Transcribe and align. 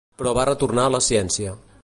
Però 0.21 0.31
va 0.37 0.45
retornar 0.49 0.87
a 0.89 0.95
la 0.97 1.03
ciència. 1.11 1.57